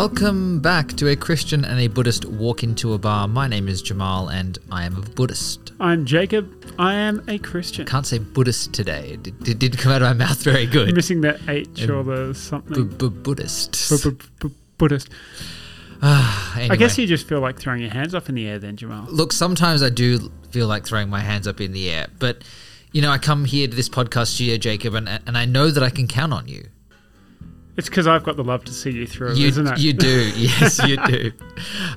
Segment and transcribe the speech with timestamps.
[0.00, 3.28] Welcome back to a Christian and a Buddhist walk into a bar.
[3.28, 5.72] My name is Jamal and I am a Buddhist.
[5.78, 6.50] I'm Jacob.
[6.78, 7.84] I am a Christian.
[7.84, 9.18] Can't say Buddhist today.
[9.22, 10.94] It, it didn't come out of my mouth very good.
[10.94, 12.88] Missing the H um, or the something.
[12.88, 13.92] Buddhist.
[14.78, 15.10] Buddhist.
[16.02, 16.70] Anyway.
[16.70, 19.06] I guess you just feel like throwing your hands up in the air then, Jamal.
[19.10, 22.42] Look, sometimes I do feel like throwing my hands up in the air, but
[22.92, 25.82] you know, I come here to this podcast studio, Jacob, and and I know that
[25.82, 26.68] I can count on you.
[27.76, 29.78] It's because I've got the love to see you through, You, isn't it?
[29.78, 31.32] you do, yes, you do.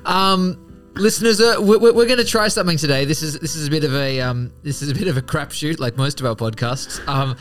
[0.06, 3.04] Um, listeners, uh, we're, we're going to try something today.
[3.04, 5.22] This is this is a bit of a um, this is a bit of a
[5.22, 7.06] crapshoot, like most of our podcasts.
[7.08, 7.36] Um,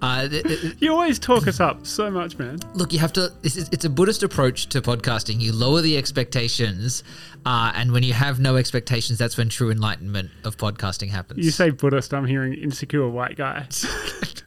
[0.00, 2.60] uh, th- th- You always talk us up so much, man.
[2.74, 3.32] look, you have to.
[3.42, 5.40] This is, it's a Buddhist approach to podcasting.
[5.40, 7.02] You lower the expectations,
[7.44, 11.44] uh, and when you have no expectations, that's when true enlightenment of podcasting happens.
[11.44, 13.66] You say Buddhist, I'm hearing insecure white guy.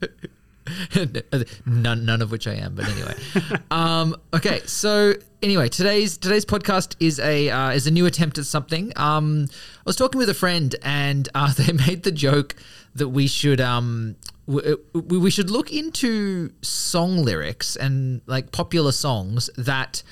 [1.66, 3.16] none, none of which I am, but anyway.
[3.72, 8.45] um, okay, so anyway, today's today's podcast is a uh, is a new attempt at
[8.45, 8.91] something.
[8.95, 12.55] Um, I was talking with a friend, and uh, they made the joke
[12.95, 14.16] that we should um
[14.47, 20.03] we, we should look into song lyrics and like popular songs that.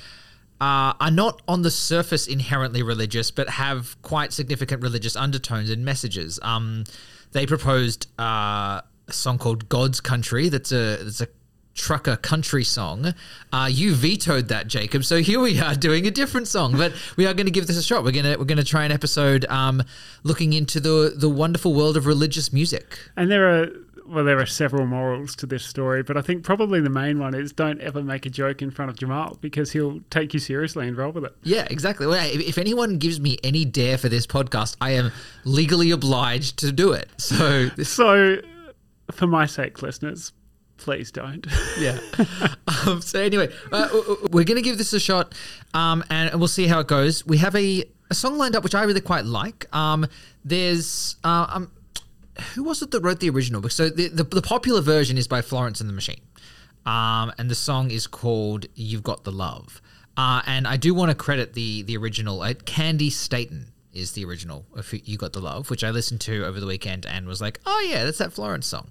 [0.62, 5.86] Uh, are not on the surface inherently religious, but have quite significant religious undertones and
[5.86, 6.38] messages.
[6.44, 6.84] Um,
[7.32, 11.28] they proposed uh, a song called "God's Country." That's a that's a
[11.76, 13.14] trucker country song.
[13.54, 15.06] Uh, you vetoed that, Jacob.
[15.06, 17.78] So here we are doing a different song, but we are going to give this
[17.78, 18.04] a shot.
[18.04, 19.84] We're gonna we're gonna try an episode um,
[20.24, 23.00] looking into the the wonderful world of religious music.
[23.16, 23.68] and there are
[24.08, 27.36] well, there are several morals to this story, but I think probably the main one
[27.36, 30.88] is don't ever make a joke in front of Jamal because he'll take you seriously
[30.88, 31.36] and roll with it.
[31.44, 32.08] Yeah, exactly.
[32.08, 35.12] Well, if if anyone gives me any dare for this podcast, I am
[35.46, 37.08] legally obliged to do it.
[37.18, 38.38] So So,
[39.12, 40.32] for my sake, listeners,
[40.78, 41.46] please don't.
[41.80, 42.00] yeah.
[42.88, 43.90] um, so anyway, uh,
[44.32, 45.34] we're going to give this a shot,
[45.74, 47.26] um, and we'll see how it goes.
[47.26, 49.74] We have a, a song lined up which I really quite like.
[49.76, 50.08] Um,
[50.44, 51.72] there's uh, um,
[52.56, 53.68] who was it that wrote the original?
[53.70, 56.22] So the, the the popular version is by Florence and the Machine,
[56.86, 59.82] um, and the song is called "You've Got the Love."
[60.18, 62.42] Uh, and I do want to credit the the original.
[62.42, 66.46] Uh, Candi Staton is the original of "You Got the Love," which I listened to
[66.46, 68.90] over the weekend and was like, "Oh yeah, that's that Florence song."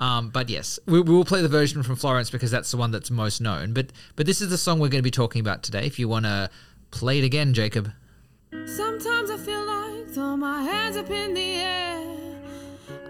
[0.00, 2.90] Um, but yes, we, we will play the version from Florence because that's the one
[2.90, 3.72] that's most known.
[3.72, 5.86] But but this is the song we're going to be talking about today.
[5.86, 6.50] If you want to
[6.90, 7.92] play it again, Jacob.
[8.66, 12.00] Sometimes I feel like throw my hands up in the air.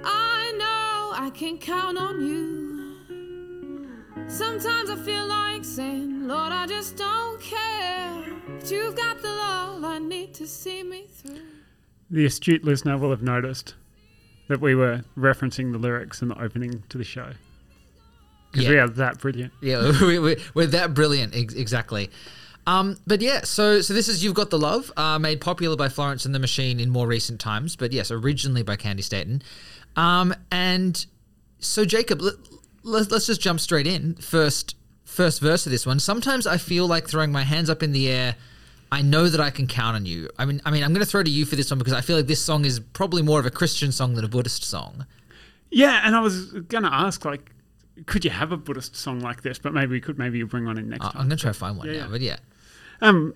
[0.05, 2.78] I know I can count on you.
[4.29, 8.25] Sometimes I feel like saying, Lord, I just don't care.
[8.47, 11.41] But you've got the love I need to see me through.
[12.11, 13.75] The astute listener will have noticed
[14.49, 17.33] that we were referencing the lyrics in the opening to the show.
[18.53, 18.71] Because Yeah.
[18.71, 19.53] we are that brilliant.
[19.61, 22.11] Yeah, we, we, we're that brilliant, ex- exactly.
[22.67, 25.89] Um, but yeah, so so this is "You've Got the Love," uh, made popular by
[25.89, 29.41] Florence and the Machine in more recent times, but yes, originally by Candi Staton.
[29.97, 31.07] Um, and
[31.61, 32.35] so Jacob, let,
[32.89, 34.15] let, let's just jump straight in.
[34.17, 36.01] First, first verse of this one.
[36.01, 38.37] Sometimes I feel like throwing my hands up in the air.
[38.91, 40.31] I know that I can count on you.
[40.39, 42.01] I mean, I mean, I'm going to throw to you for this one because I
[42.01, 45.05] feel like this song is probably more of a Christian song than a Buddhist song.
[45.71, 47.51] Yeah, and I was going to ask, like,
[48.07, 49.59] could you have a Buddhist song like this?
[49.59, 50.19] But maybe we could.
[50.19, 51.21] Maybe you bring one in next Uh, time.
[51.21, 52.07] I'm going to try to find one Yeah, now, yeah.
[52.11, 52.37] but yeah.
[53.03, 53.35] Um,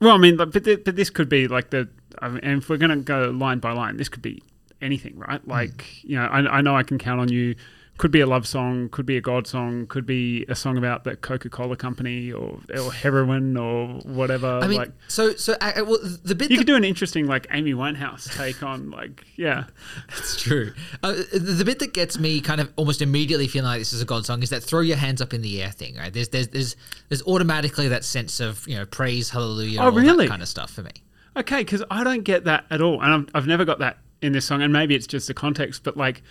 [0.00, 1.88] well, I mean, but th- but this could be like the.
[2.18, 4.42] I mean, and if we're gonna go line by line, this could be
[4.80, 5.40] anything, right?
[5.40, 5.50] Hmm.
[5.50, 7.54] Like, you know, I, I know I can count on you.
[7.98, 11.04] Could be a love song, could be a God song, could be a song about
[11.04, 14.58] the Coca Cola company or or heroin or whatever.
[14.60, 16.84] I mean, like, so so uh, uh, well, the bit you that- could do an
[16.84, 19.64] interesting like Amy Winehouse take on like, yeah,
[20.08, 20.72] It's true.
[21.02, 24.00] Uh, the, the bit that gets me kind of almost immediately feeling like this is
[24.02, 26.12] a God song is that throw your hands up in the air thing, right?
[26.12, 26.76] There's there's there's
[27.08, 30.24] there's automatically that sense of you know praise, hallelujah, Oh, all really?
[30.26, 30.92] that kind of stuff for me.
[31.36, 34.32] Okay, because I don't get that at all, and I've, I've never got that in
[34.32, 36.22] this song, and maybe it's just the context, but like.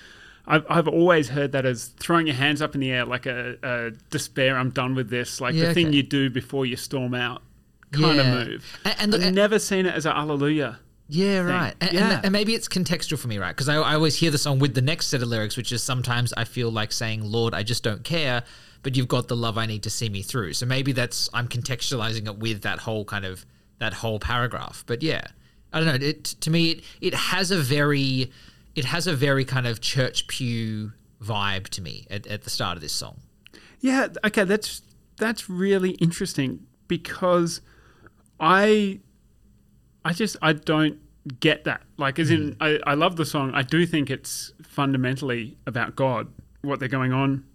[0.48, 3.56] I've, I've always heard that as throwing your hands up in the air, like a,
[3.64, 5.98] a despair, I'm done with this, like Yeah, the thing okay.
[5.98, 7.42] you do before you storm out
[7.92, 8.22] kind Yeah.
[8.42, 8.80] of move.
[8.86, 10.80] And- and look- I've never seen it as a hallelujah.
[11.08, 11.76] Yeah, right.
[11.82, 12.12] And, Yeah.
[12.16, 13.50] and, and maybe it's contextual for me, right?
[13.52, 15.84] Because I, I always hear the song with the next set of lyrics, which is
[15.84, 18.44] sometimes I feel like saying, Lord, I just don't care,
[18.82, 20.54] but you've got the love I need to see me through.
[20.54, 23.46] So maybe that's, I'm contextualizing it with that whole kind of,
[23.80, 24.84] that whole paragraph.
[24.88, 25.22] But yeah,
[25.74, 26.08] I don't know.
[26.08, 28.32] It, to me, it, it has a very,
[28.76, 32.78] it has a very kind of church pew vibe to me at, at the start
[32.78, 33.22] of this song.
[33.80, 34.82] Yeah, okay, that's
[35.18, 37.62] that's really interesting because
[38.40, 39.00] I
[40.06, 41.00] I just I don't
[41.40, 41.82] get that.
[41.98, 42.64] Like as in hmm.
[42.64, 43.52] I, I love the song.
[43.54, 46.28] I do think it's fundamentally about God,
[46.62, 47.46] what they're going on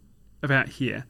[0.43, 1.07] about here.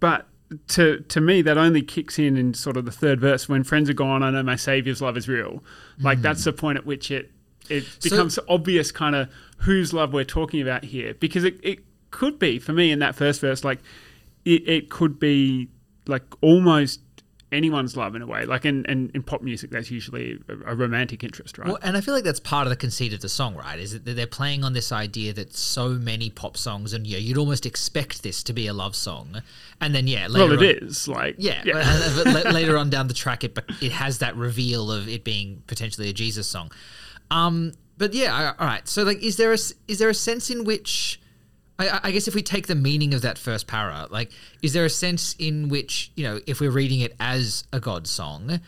[0.00, 0.26] But
[0.68, 3.90] to to me that only kicks in in sort of the third verse when friends
[3.90, 4.22] are gone.
[4.22, 5.62] I know my savior's love is real.
[6.00, 6.50] Like that's hmm.
[6.50, 7.30] the point at which it
[7.70, 9.28] it becomes obvious kind of
[9.58, 11.80] whose love we're talking about here because it, it
[12.10, 13.80] could be for me in that first verse like
[14.44, 15.68] it, it could be
[16.06, 17.00] like almost
[17.50, 20.74] anyone's love in a way like in, in, in pop music that's usually a, a
[20.74, 23.28] romantic interest right Well, and I feel like that's part of the conceit of the
[23.28, 23.78] song, right?
[23.78, 27.38] Is that they're playing on this idea that so many pop songs, and yeah, you'd
[27.38, 29.42] almost expect this to be a love song,
[29.80, 32.90] and then yeah, later well on, it is like Yeah, but, uh, but later on
[32.90, 36.46] down the track, it but it has that reveal of it being potentially a Jesus
[36.46, 36.70] song.
[37.30, 38.86] Um, but yeah, all right.
[38.88, 39.58] So like, is there a
[39.88, 41.20] is there a sense in which
[41.78, 44.32] I, I guess if we take the meaning of that first para, like,
[44.62, 48.06] is there a sense in which you know if we're reading it as a God
[48.06, 48.60] song,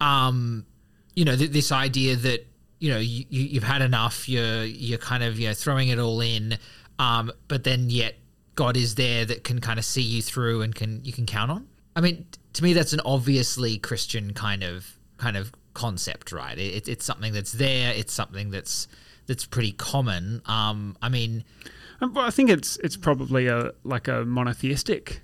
[0.00, 0.66] um,
[1.14, 2.46] you know, th- this idea that
[2.78, 5.98] you know you, you you've had enough, you're you're kind of you know throwing it
[5.98, 6.58] all in,
[6.98, 8.16] um, but then yet
[8.54, 11.50] God is there that can kind of see you through and can you can count
[11.50, 11.68] on.
[11.96, 16.58] I mean, to me, that's an obviously Christian kind of kind of concept, right?
[16.58, 17.92] It, it's something that's there.
[17.94, 18.88] It's something that's
[19.26, 20.42] that's pretty common.
[20.46, 21.44] Um, I mean,
[22.00, 25.22] Um, Well, I think it's it's probably a like a monotheistic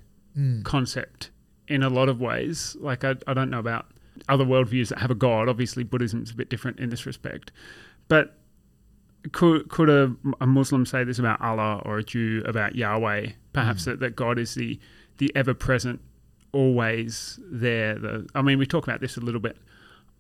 [0.65, 1.31] concept
[1.69, 2.77] in a lot of ways.
[2.81, 3.87] Like I, I don't know about
[4.29, 5.49] other worldviews that have a god.
[5.49, 7.51] Obviously, Buddhism's a bit different in this respect.
[8.09, 8.27] But
[9.33, 13.23] could could a, a Muslim say this about Allah or a Jew about Yahweh?
[13.53, 14.79] Perhaps that, that God is the
[15.19, 16.01] the ever present,
[16.53, 17.95] always there.
[17.99, 19.57] The I mean, we talk about this a little bit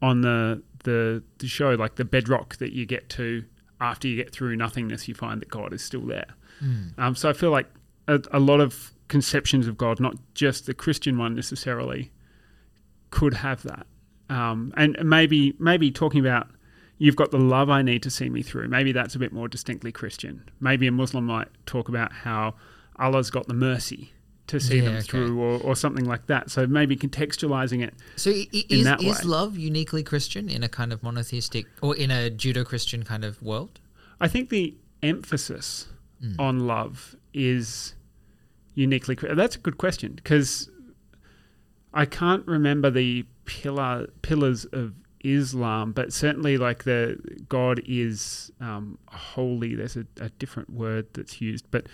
[0.02, 3.44] on the the the show, like the bedrock that you get to
[3.81, 6.26] after you get through nothingness, you find that God is still there.
[6.99, 7.67] Um, so I feel like
[8.08, 12.11] a, a lot of conceptions of God, not just the Christian one necessarily,
[13.11, 13.87] could have that.
[14.31, 16.49] Um, and maybe maybe talking about
[16.99, 18.69] you've got the love I need to see me through.
[18.69, 20.49] Maybe that's a bit more distinctly Christian.
[20.61, 22.55] Maybe a Muslim might talk about how
[22.96, 24.12] Allah's got the mercy
[24.46, 25.02] to see Yeah, them okay.
[25.02, 26.50] through, or, or something like that.
[26.50, 27.94] So maybe contextualizing it.
[28.17, 32.29] So i- is, is love uniquely Christian in a kind of monotheistic or in a
[32.31, 33.81] Judo-Christian kind of world?
[34.20, 35.88] I think the emphasis
[36.20, 36.35] Hmm.
[36.38, 37.94] on love is
[38.75, 39.17] uniquely.
[39.35, 40.70] That's a good question because
[41.93, 47.19] I can't remember the pillar pillars of Islam, but certainly like the
[47.49, 49.75] God is um, holy.
[49.75, 51.87] There's a, a different word that's used, but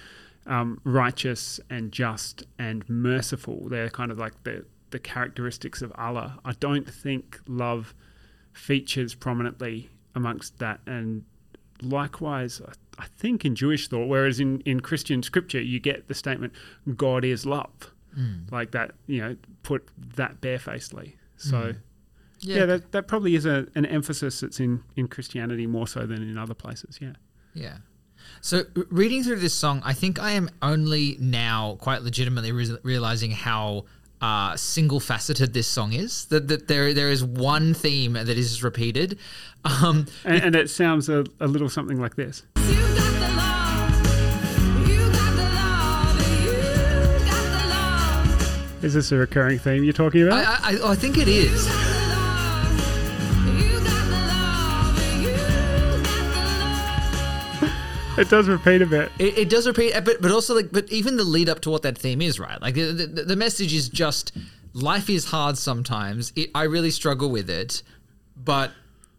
[0.51, 3.69] um, righteous and just and merciful.
[3.69, 6.39] They're kind of like the the characteristics of Allah.
[6.45, 7.95] I don't think love
[8.53, 11.25] features prominently amongst that, and
[11.81, 16.15] likewise, I, I think in Jewish thought, whereas in, in Christian scripture, you get the
[16.15, 16.53] statement,
[16.97, 17.71] God is love.
[18.51, 21.17] Like that, you know, put that barefacedly.
[21.37, 21.75] So,
[22.41, 26.21] yeah, that, that probably is a, an emphasis that's in, in Christianity more so than
[26.23, 26.99] in other places.
[27.01, 27.13] Yeah.
[27.55, 27.77] Yeah.
[28.41, 33.33] So reading through this song, I think I am only now quite legitimately re- realizing
[33.33, 33.85] how
[34.21, 36.27] uh, single-faceted this song is.
[36.27, 39.19] That, that there there is one theme that is repeated.
[39.65, 42.43] Um, And, and it sounds a, a little something like this.
[42.57, 44.89] You got the love.
[44.89, 46.21] You got the love.
[46.45, 46.53] You
[47.27, 48.85] got the love.
[48.85, 50.47] Is this a recurring theme you're talking about?
[50.47, 51.90] I, I, I think it is.
[58.21, 59.11] It does repeat a bit.
[59.19, 61.83] It, it does repeat, but but also like, but even the lead up to what
[61.83, 62.61] that theme is, right?
[62.61, 64.33] Like the, the, the message is just
[64.73, 66.33] life is hard sometimes.
[66.37, 67.83] It, I really struggle with it,
[68.37, 68.73] but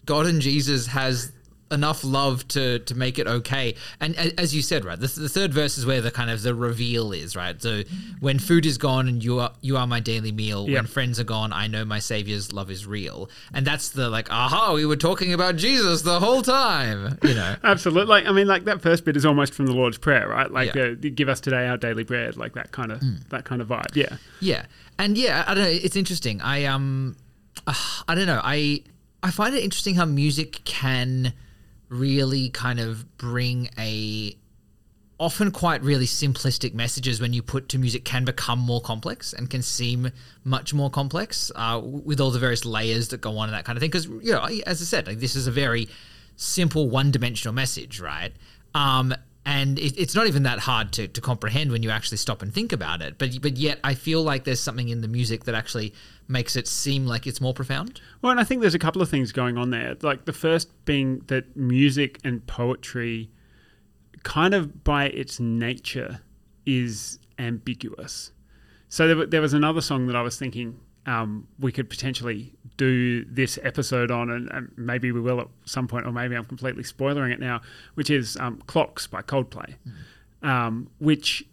[0.06, 1.32] God and Jesus has
[1.72, 3.76] enough love to to make it okay.
[4.00, 6.42] And a- as you said, right, the, the third verse is where the kind of
[6.44, 7.62] the reveal is, right?
[7.62, 7.84] So
[8.20, 10.66] when food is gone and you are you are my daily meal.
[10.68, 13.30] When friends are gone, I know my Savior's love is real.
[13.54, 17.56] And that's the like, aha, we were talking about Jesus the whole time, you know.
[17.64, 18.10] Absolutely.
[18.10, 20.50] Like, I mean, like that first bit is almost from the Lord's Prayer, right?
[20.52, 20.84] Like, Yeah.
[20.92, 23.96] uh, give us today our daily bread, like that kind of that kind of vibe.
[23.96, 24.18] Yeah.
[24.40, 24.66] Yeah,
[25.00, 25.70] and yeah, I don't know.
[25.70, 26.42] It's interesting.
[26.42, 27.16] I um,
[27.68, 27.74] uh,
[28.08, 28.42] I don't know.
[28.44, 28.84] I
[29.24, 31.34] I find it interesting how music can
[31.92, 34.36] really kind of bring a
[35.20, 39.52] often quite really simplistic messages when you put to music can become more complex and
[39.52, 40.10] can seem
[40.44, 43.78] much more complex uh, with all the various layers that go on and that kind
[43.78, 43.92] of thing.
[43.92, 45.90] Because you know, as I said, like this is a very
[46.38, 48.32] simple one-dimensional message, right?
[48.74, 49.14] Um,
[49.46, 52.54] and it, it's not even that hard to, to comprehend when you actually stop and
[52.54, 53.18] think about it.
[53.18, 55.94] But but yet, I feel like there's something in the music that actually
[56.28, 58.02] makes it seem like it's more profound.
[58.22, 59.96] Well, and I think there's a couple of things going on there.
[60.02, 63.32] Like the first being that music and poetry,
[64.24, 66.22] kind of by its nature,
[66.66, 68.32] is ambiguous.
[68.90, 73.24] So there, there was another song that I was thinking um, we could potentially do
[73.26, 76.84] this episode on, and, and maybe we will at some point, or maybe I'm completely
[76.84, 77.62] spoiling it now,
[77.94, 79.76] which is um, Clocks by Coldplay,
[80.42, 81.46] um, which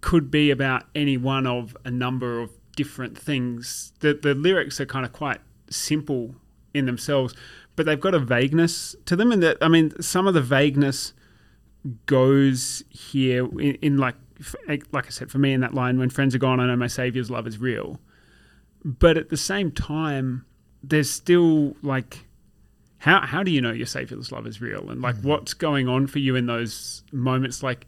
[0.00, 3.92] could be about any one of a number of different things.
[4.00, 6.36] The the lyrics are kind of quite simple
[6.72, 7.34] in themselves,
[7.76, 11.12] but they've got a vagueness to them, and that I mean, some of the vagueness
[12.06, 14.16] goes here in, in like
[14.90, 16.86] like I said, for me in that line, when friends are gone, I know my
[16.86, 18.00] savior's love is real.
[18.84, 20.46] But at the same time,
[20.82, 22.24] there's still like
[22.98, 25.24] how how do you know your savior's love is real and like mm.
[25.24, 27.86] what's going on for you in those moments like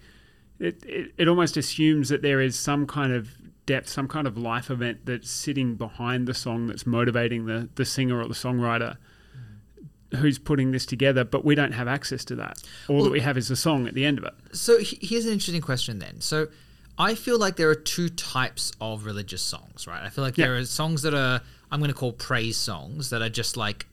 [0.58, 3.30] it, it it almost assumes that there is some kind of
[3.66, 7.84] depth some kind of life event that's sitting behind the song that's motivating the the
[7.84, 8.96] singer or the songwriter
[9.36, 10.18] mm.
[10.18, 13.20] who's putting this together but we don't have access to that all Well- that we
[13.20, 16.20] have is the song at the end of it So here's an interesting question then.
[16.20, 16.48] So
[16.96, 20.02] I feel like there are two types of religious songs, right?
[20.04, 20.46] I feel like Yeah.
[20.46, 21.40] there are songs that are
[21.71, 23.87] I'm going to call praise songs that are just like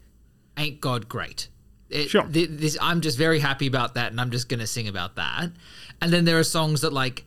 [0.58, 1.48] ain't God great.
[1.90, 2.24] It, Sure.
[2.24, 5.16] thi- this I'm just very happy about that and I'm just going to sing about
[5.16, 5.52] that.
[6.02, 7.26] And then there are songs that like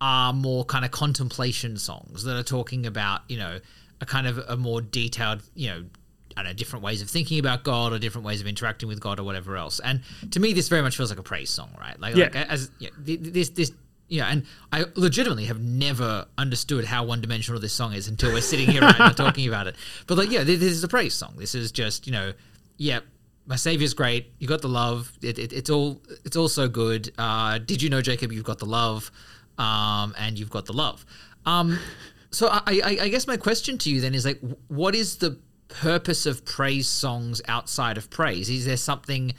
[0.00, 3.60] are more kind of contemplation songs that are talking about, you know,
[4.00, 5.84] a kind of a more detailed, you know,
[6.36, 8.98] I don't know, different ways of thinking about God or different ways of interacting with
[9.00, 9.78] God or whatever else.
[9.80, 12.00] And to me, this very much feels like a praise song, right?
[12.00, 12.24] Like, Yeah.
[12.32, 13.72] like as yeah, th- th- this, this,
[14.18, 18.40] know, and I legitimately have never understood how one dimensional this song is until we're
[18.40, 19.76] sitting here right now talking about it.
[20.08, 21.34] But like, yeah, this, this is a praise song.
[21.38, 22.32] This is just, you know,
[22.76, 23.00] yeah,
[23.46, 24.32] my savior's great.
[24.38, 25.12] You got the love.
[25.22, 27.12] It, it, it's all, it's all so good.
[27.16, 28.32] Uh, did you know, Jacob?
[28.32, 29.12] You've got the love,
[29.58, 31.06] um, and you've got the love.
[31.46, 31.78] Um,
[32.30, 35.38] so I, I, I guess my question to you then is like, what is the
[35.68, 38.50] purpose of praise songs outside of praise?
[38.50, 39.34] Is there something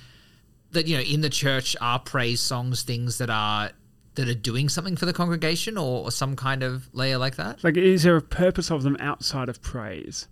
[0.71, 3.71] that you know in the church are praise songs things that are
[4.15, 7.63] that are doing something for the congregation or, or some kind of layer like that?
[7.63, 10.27] Like, is there a purpose of them outside of praise?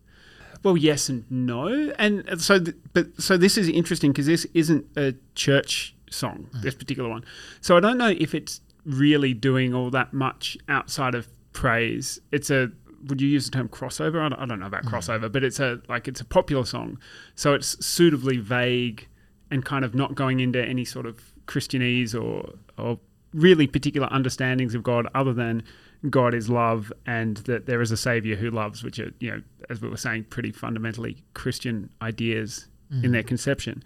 [0.64, 1.92] Well, yes and no.
[1.98, 6.50] And uh, so, th- but so this is interesting because this isn't a church song,
[6.54, 6.62] mm.
[6.62, 7.24] this particular one.
[7.62, 12.20] So I don't know if it's really doing all that much outside of praise.
[12.32, 12.72] It's a
[13.06, 14.20] would you use the term crossover?
[14.20, 14.92] I don't, I don't know about mm.
[14.92, 17.00] crossover, but it's a like it's a popular song,
[17.36, 19.08] so it's suitably vague
[19.52, 23.00] and kind of not going into any sort of Christianese or or
[23.34, 25.64] really particular understandings of God other than
[26.10, 29.42] God is love and that there is a savior who loves, which are, you know,
[29.70, 32.68] as we were saying, pretty fundamentally Christian ideas
[33.04, 33.84] in their conception.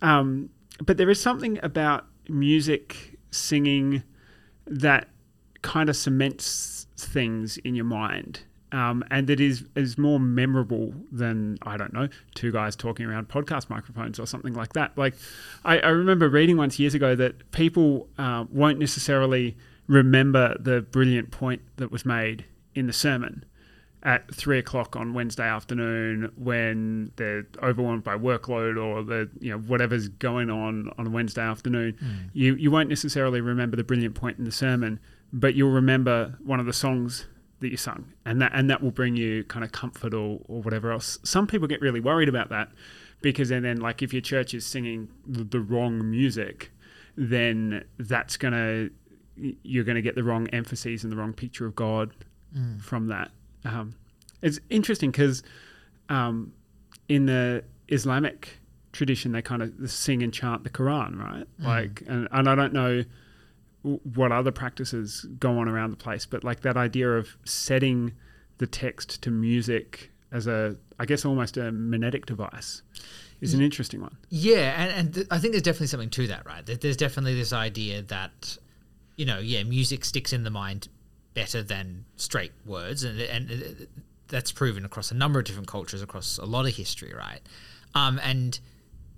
[0.00, 0.50] Um,
[0.84, 4.02] but there is something about music, singing
[4.66, 5.08] that
[5.62, 8.42] kind of cements things in your mind.
[8.70, 13.28] Um, and that is is more memorable than I don't know two guys talking around
[13.28, 14.96] podcast microphones or something like that.
[14.96, 15.14] Like
[15.64, 19.56] I, I remember reading once years ago that people uh, won't necessarily
[19.86, 22.44] remember the brilliant point that was made
[22.74, 23.44] in the sermon
[24.02, 29.58] at three o'clock on Wednesday afternoon when they're overwhelmed by workload or the you know
[29.58, 31.96] whatever's going on on a Wednesday afternoon.
[32.32, 35.00] You you won't necessarily remember the brilliant point in the sermon,
[35.32, 37.26] but you'll remember one of the songs
[37.60, 40.62] that you sung, and that and that will bring you kind of comfort or or
[40.62, 41.18] whatever else.
[41.24, 42.70] Some people get really worried about that
[43.20, 46.70] because then then like if your church is singing the, the wrong music,
[47.16, 48.88] then that's gonna
[49.36, 52.12] you're to get the wrong emphases and the wrong picture of God
[52.80, 53.30] from that.
[53.64, 53.94] Um,
[54.42, 55.42] it's interesting because
[56.08, 56.52] um,
[57.08, 58.58] in the Islamic
[58.92, 61.46] tradition, they kind of sing and chant the Quran, right?
[61.58, 63.04] Like, and, and I don't know
[64.14, 68.12] what other practices go on around the place, but like that idea of setting
[68.58, 72.82] the text to music as a, I guess, almost a magnetic device
[73.40, 74.16] is an interesting one.
[74.30, 76.66] Yeah, and, and th- I think there's definitely something to that, right?
[76.66, 78.58] That There's definitely this idea that,
[79.16, 80.88] you know, yeah, music sticks in the mind
[81.34, 83.84] better than straight words, and and uh,
[84.26, 87.40] that's proven across a number of different cultures across a lot of history, right?
[87.94, 88.58] Um, and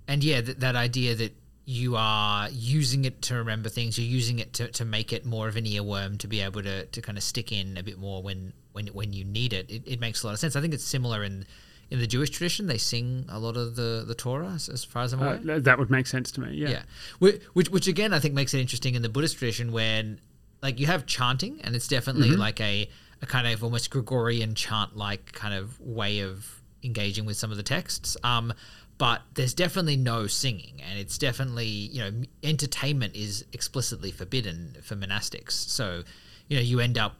[0.07, 1.35] and yeah, th- that idea that
[1.71, 5.47] you are using it to remember things, you're using it to, to make it more
[5.47, 8.21] of an earworm to be able to, to kind of stick in a bit more
[8.21, 9.69] when when when you need it.
[9.69, 10.55] It, it makes a lot of sense.
[10.55, 11.45] I think it's similar in
[11.89, 12.67] in the Jewish tradition.
[12.67, 15.55] They sing a lot of the the Torah, as, far as I'm aware.
[15.57, 16.55] Uh, that would make sense to me.
[16.55, 16.69] Yeah.
[16.69, 16.81] Yeah,
[17.19, 20.19] which, which which again I think makes it interesting in the Buddhist tradition when
[20.61, 22.39] like you have chanting and it's definitely Mm-hmm.
[22.39, 22.89] like a,
[23.21, 27.57] a kind of almost Gregorian chant like kind of way of engaging with some of
[27.57, 28.17] the texts.
[28.23, 28.53] Um,
[29.01, 32.11] but there's definitely no singing, and it's definitely you know
[32.43, 35.53] entertainment is explicitly forbidden for monastics.
[35.53, 36.03] So
[36.47, 37.15] you know you end up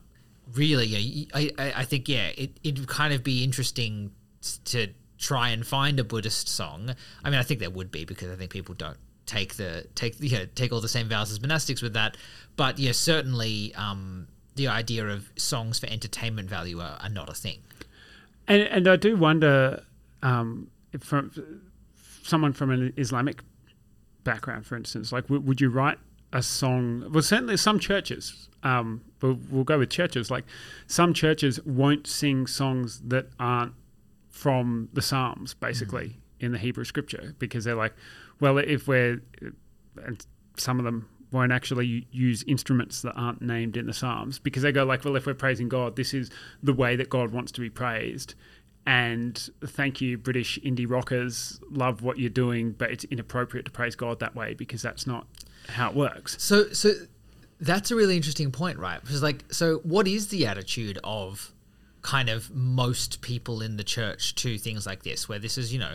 [0.54, 4.12] really you know, I, I think yeah it it'd kind of be interesting
[4.66, 6.94] to try and find a Buddhist song.
[7.24, 10.20] I mean I think there would be because I think people don't take the take
[10.20, 12.16] you know, take all the same vows as monastics with that.
[12.54, 17.34] But yeah, certainly um, the idea of songs for entertainment value are, are not a
[17.34, 17.58] thing.
[18.46, 19.82] And, and I do wonder
[20.22, 20.70] um,
[21.00, 21.32] from
[22.22, 23.42] someone from an Islamic
[24.24, 25.98] background, for instance, like w- would you write
[26.32, 27.06] a song.
[27.12, 28.48] Well, certainly some churches.
[28.62, 30.30] Um, we'll, we'll go with churches.
[30.30, 30.44] Like
[30.86, 33.74] some churches won't sing songs that aren't
[34.30, 37.94] from the Psalms, basically in the Hebrew Scripture, because they're like,
[38.40, 39.20] well, if we're
[40.04, 40.24] and
[40.56, 44.72] some of them won't actually use instruments that aren't named in the Psalms because they
[44.72, 46.30] go like, well, if we're praising God, this is
[46.62, 48.34] the way that God wants to be praised.
[48.84, 51.60] And thank you, British indie rockers.
[51.70, 55.26] Love what you're doing, but it's inappropriate to praise God that way because that's not
[55.68, 56.36] how it works.
[56.42, 56.92] So, so
[57.60, 59.00] that's a really interesting point, right?
[59.00, 61.52] Because, like, so what is the attitude of
[62.02, 65.78] kind of most people in the church to things like this, where this is, you
[65.78, 65.94] know,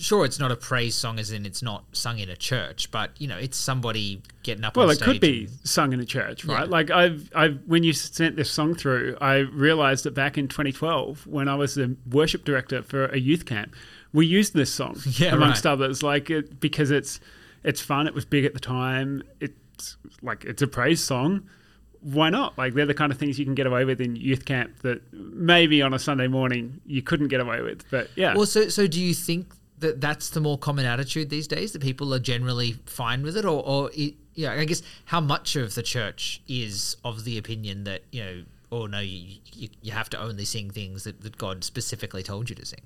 [0.00, 3.10] sure, it's not a praise song, as in it's not sung in a church, but
[3.20, 4.76] you know, it's somebody getting up.
[4.76, 6.60] Well, it could be and- sung in a church, right?
[6.64, 6.70] Yeah.
[6.70, 11.26] Like I've, I've, when you sent this song through, I realized that back in 2012,
[11.26, 13.74] when I was the worship director for a youth camp,
[14.12, 15.72] we used this song Yeah, amongst right.
[15.72, 17.20] others, like it, because it's,
[17.62, 18.06] it's fun.
[18.06, 19.22] It was big at the time.
[19.40, 21.48] It's like it's a praise song.
[22.02, 22.56] Why not?
[22.56, 25.02] Like they're the kind of things you can get away with in youth camp that
[25.12, 27.84] maybe on a Sunday morning you couldn't get away with.
[27.90, 31.48] But yeah, Well, so so do you think that that's the more common attitude these
[31.48, 35.20] days that people are generally fine with it, or or it, yeah, I guess how
[35.20, 39.68] much of the church is of the opinion that you know, or no, you you,
[39.82, 42.80] you have to only sing things that, that God specifically told you to sing.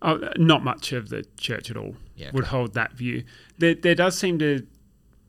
[0.00, 2.50] Oh, not much of the church at all Yeah, would okay.
[2.50, 3.24] hold that view.
[3.58, 4.64] There, there does seem to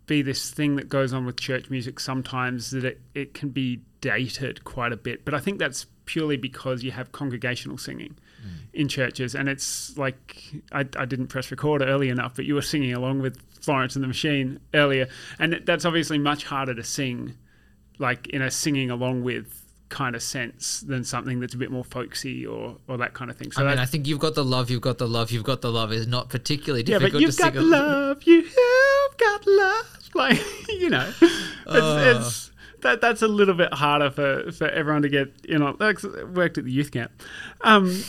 [0.05, 3.81] be this thing that goes on with church music sometimes that it, it can be
[4.01, 5.25] dated quite a bit.
[5.25, 8.15] But I think that's purely because you have congregational singing
[8.73, 9.35] in churches.
[9.35, 10.37] And it's like,
[10.71, 14.03] I, I didn't press record early enough, but you were singing along with Florence and
[14.03, 15.07] the Machine earlier.
[15.39, 17.35] And that's obviously much harder to sing,
[17.97, 19.55] like in a singing along with
[19.89, 23.37] kind of sense than something that's a bit more folksy or, or that kind of
[23.37, 23.51] thing.
[23.51, 25.61] So I mean, I think you've got the love, you've got the love, you've got
[25.61, 27.11] the love is not particularly difficult.
[27.13, 27.69] Yeah, but you've to got sing.
[27.69, 28.23] love.
[28.23, 29.95] You have got love.
[30.15, 31.31] Like you know, it's,
[31.67, 32.15] Uh.
[32.19, 32.48] it's
[32.81, 35.77] that that's a little bit harder for, for everyone to get in on.
[35.79, 37.11] Worked at the youth camp.
[37.61, 38.03] Um,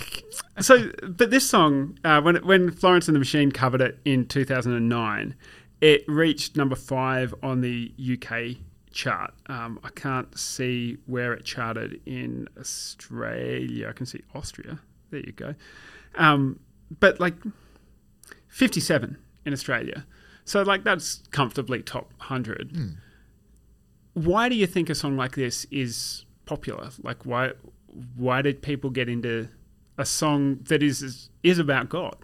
[0.60, 4.44] so, but this song, uh, when when Florence and the Machine covered it in two
[4.44, 5.34] thousand and nine,
[5.80, 8.56] it reached number five on the UK
[8.92, 9.32] chart.
[9.46, 13.88] Um, I can't see where it charted in Australia.
[13.88, 14.80] I can see Austria.
[15.10, 15.54] There you go.
[16.16, 16.60] Um,
[16.98, 17.34] but like
[18.48, 20.04] 57 in Australia.
[20.44, 22.72] So like that's comfortably top 100.
[22.72, 22.88] Hmm.
[24.14, 26.90] Why do you think a song like this is popular?
[27.02, 27.52] Like why
[28.16, 29.48] why did people get into
[29.98, 32.16] a song that is is about God?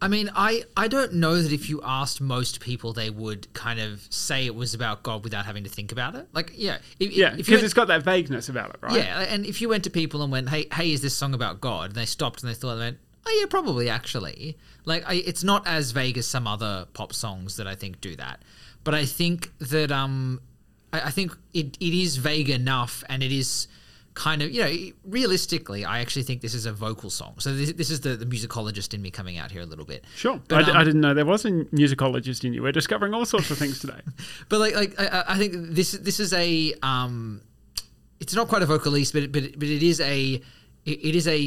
[0.00, 3.80] I mean, I, I don't know that if you asked most people, they would kind
[3.80, 6.28] of say it was about God without having to think about it.
[6.32, 8.94] Like, yeah, if, Yeah, because it's got that vagueness about it, right?
[8.94, 11.60] Yeah, and if you went to people and went, "Hey, hey, is this song about
[11.60, 15.14] God?" and they stopped and they thought, they went, "Oh yeah, probably actually." Like, I,
[15.14, 18.42] it's not as vague as some other pop songs that I think do that,
[18.84, 20.40] but I think that um,
[20.92, 23.68] I, I think it, it is vague enough, and it is
[24.14, 27.34] kind of you know realistically, I actually think this is a vocal song.
[27.38, 30.04] So this, this is the, the musicologist in me coming out here a little bit.
[30.16, 30.40] Sure.
[30.48, 32.62] But, I, d- um, I didn't know there was a musicologist in you.
[32.62, 34.00] We're discovering all sorts of things today.
[34.48, 37.42] But like, like I, I think this this is a um,
[38.20, 40.42] it's not quite a vocalist, but but but it is a
[40.84, 41.38] it, it is a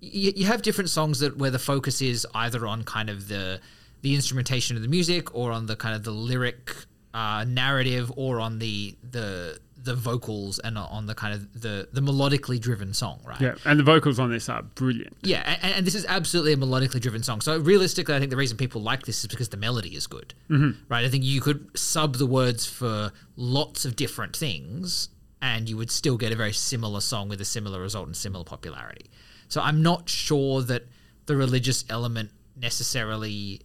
[0.00, 3.60] you, you have different songs that where the focus is either on kind of the
[4.02, 6.74] the instrumentation of the music or on the kind of the lyric
[7.14, 12.00] uh, narrative or on the the the vocals and on the kind of the the
[12.00, 13.40] melodically driven song, right?
[13.40, 15.16] yeah, and the vocals on this are brilliant.
[15.22, 17.40] Yeah, and, and this is absolutely a melodically driven song.
[17.40, 20.34] So realistically, I think the reason people like this is because the melody is good,
[20.50, 20.82] mm-hmm.
[20.88, 21.04] right?
[21.04, 25.90] I think you could sub the words for lots of different things, and you would
[25.90, 29.10] still get a very similar song with a similar result and similar popularity.
[29.48, 30.84] So I'm not sure that
[31.26, 33.60] the religious element necessarily,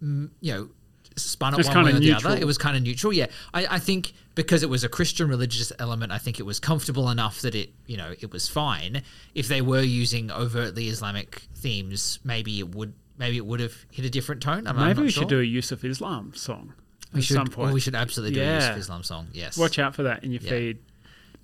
[0.00, 0.68] you know,
[1.16, 2.36] spun it one way or the other.
[2.36, 3.12] It was kind of neutral.
[3.12, 6.58] Yeah, I, I think because it was a Christian religious element, I think it was
[6.60, 9.02] comfortable enough that it, you know, it was fine.
[9.34, 14.04] If they were using overtly Islamic themes, maybe it would, maybe it would have hit
[14.04, 14.66] a different tone.
[14.66, 15.22] I'm, I'm Maybe not we sure.
[15.22, 16.72] should do a Yusuf Islam song
[17.12, 17.74] We at should, some point.
[17.74, 18.78] we should absolutely do a Yusuf Yeah.
[18.78, 19.28] Islam song.
[19.32, 19.58] Yes.
[19.58, 20.50] Watch out for that in your Yeah.
[20.50, 20.78] feed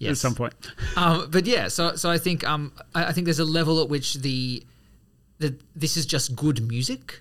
[0.06, 0.54] at some point.
[0.96, 3.88] Um, but yeah, so so I think um, I, I think there's a level at
[3.88, 4.62] which the
[5.38, 7.20] that this is just good music,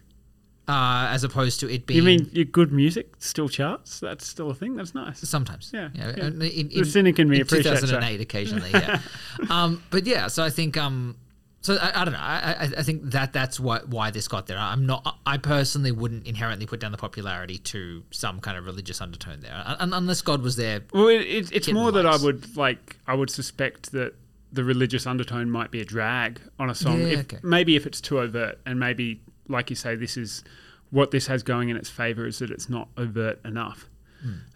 [0.68, 1.98] uh, as opposed to it being.
[1.98, 4.00] You mean your good music still charts?
[4.00, 4.76] That's still a thing.
[4.76, 5.20] That's nice.
[5.28, 6.14] Sometimes, Yeah, yeah.
[6.18, 6.28] yeah.
[6.28, 7.88] In, in, The cynic in me in appreciates that.
[7.88, 9.02] 2008, occasionally, yeah.
[9.50, 11.16] um, but yeah, so I think, um,
[11.62, 12.20] so I, I don't know.
[12.20, 14.58] I, I, think that that's what why this got there.
[14.58, 15.20] I'm not.
[15.26, 19.64] I personally wouldn't inherently put down the popularity to some kind of religious undertone there,
[19.66, 20.82] un- unless God was there.
[20.94, 22.98] Well, it, it, it's more that I would like.
[23.08, 24.14] I would suspect that
[24.52, 27.02] the religious undertone might be a drag on a song.
[27.02, 27.38] Yeah, if, okay.
[27.44, 30.44] Maybe if it's too overt, and maybe, like you say, this is
[30.90, 33.90] what this has going in its favor is that it's not overt enough.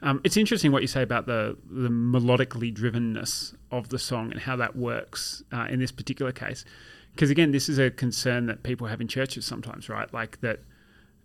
[0.02, 4.40] Um, it's interesting what you say about the the melodically drivenness of the song and
[4.40, 6.66] how that works uh, in this particular case.
[7.14, 10.12] Because again, this is a concern that people have in churches sometimes, right?
[10.14, 10.60] Like that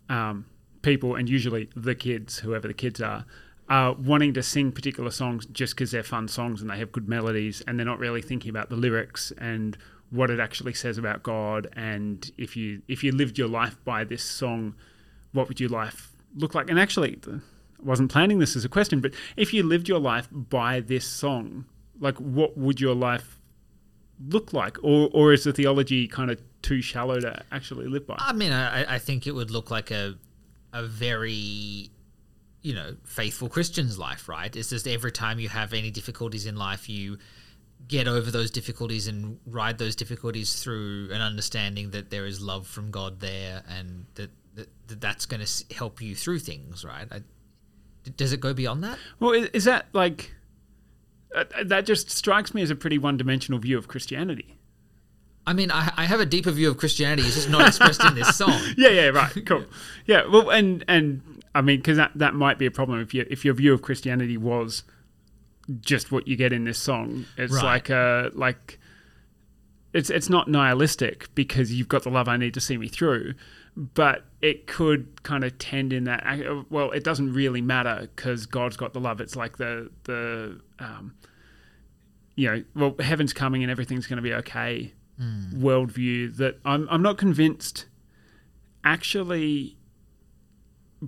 [0.09, 0.45] um,
[0.83, 3.25] people, and usually the kids, whoever the kids are,
[3.69, 7.09] are wanting to sing particular songs just because they're fun songs and they have good
[7.09, 9.79] melodies, and they're not really thinking about the lyrics and
[10.11, 11.69] what it actually says about God.
[11.75, 14.75] And if you if you lived your life by this song,
[15.33, 16.71] what would your life look like?
[16.71, 17.39] And actually, I
[17.83, 21.67] wasn't planning this as a question, but if you lived your life by this song,
[21.99, 23.41] like what would your life
[24.29, 28.17] look like, or or is the theology kind of too shallow to actually live by?
[28.19, 30.15] I mean, I, I think it would look like a
[30.73, 31.91] a very
[32.63, 34.55] you know faithful Christian's life, right?
[34.55, 37.19] It's just every time you have any difficulties in life, you
[37.89, 42.67] get over those difficulties and ride those difficulties through an understanding that there is love
[42.67, 47.07] from God there, and that, that, that that's going to help you through things, right?
[47.11, 47.23] I,
[48.17, 48.99] does it go beyond that?
[49.21, 50.33] Well, is, is that like
[51.35, 51.87] uh, that?
[51.87, 54.59] Just strikes me as a pretty one-dimensional view of Christianity.
[55.47, 57.23] I mean, I, I have a deeper view of Christianity.
[57.23, 58.61] It's just not expressed in this song.
[58.77, 59.65] Yeah, yeah, right, cool.
[60.07, 63.27] Yeah, well, and and I mean, because that that might be a problem if you
[63.31, 64.83] if your view of Christianity was
[65.81, 67.27] just what you get in this song.
[67.37, 67.63] It's Right.
[67.65, 68.79] like a like
[69.93, 73.35] it's it's not nihilistic because you've got the love I need to see me through,
[73.77, 76.25] but it could kind of tend in that.
[76.27, 79.21] uh, Well, it doesn't really matter because God's got the love.
[79.21, 81.15] It's like the the um,
[82.35, 84.93] you know, well, heaven's coming and everything's going to be okay.
[85.19, 87.87] Worldview that I'm I'm not convinced
[88.85, 89.76] actually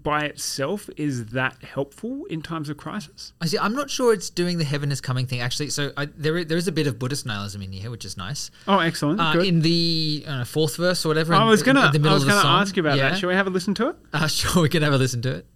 [0.02, 3.32] by itself is that helpful in times of crisis.
[3.40, 3.58] I see.
[3.58, 5.70] I'm not sure it's doing the heaven is coming thing actually.
[5.70, 8.50] So I, there, there is a bit of Buddhist nihilism in here, which is nice.
[8.66, 9.20] Oh, excellent.
[9.20, 11.34] Uh, in the uh, fourth verse or whatever.
[11.34, 13.10] I was the middle I was gonna ask you about Yeah?
[13.10, 13.18] that.
[13.18, 13.96] Shall we have a listen to it?
[14.12, 15.46] Uh, sure, we can have a listen to it.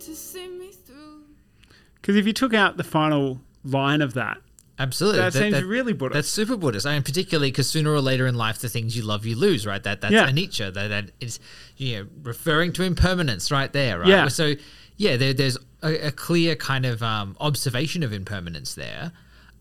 [0.00, 1.22] To see me through.
[1.94, 4.38] Because if you took out the final line of that,
[4.78, 5.20] Absolutely.
[5.20, 6.14] that, seems really Buddhist.
[6.14, 6.86] That's super Buddhist.
[6.86, 9.66] I mean, particularly because sooner or later in life, the things you love, you lose,
[9.66, 9.82] right?
[9.82, 10.28] That that's Yeah.
[10.28, 10.70] a Nietzsche.
[10.70, 11.40] That that is,
[11.76, 14.08] you know, referring to impermanence, right there, right?
[14.08, 14.28] Yeah.
[14.28, 14.54] So,
[14.96, 19.10] yeah, there, there's a, a clear kind of um, observation of impermanence there,